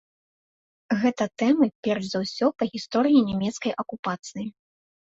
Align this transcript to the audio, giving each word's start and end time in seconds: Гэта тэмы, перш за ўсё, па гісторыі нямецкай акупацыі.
Гэта 1.03 1.23
тэмы, 1.41 1.69
перш 1.89 2.03
за 2.15 2.19
ўсё, 2.25 2.45
па 2.63 2.71
гісторыі 2.75 3.25
нямецкай 3.31 3.71
акупацыі. 3.85 4.47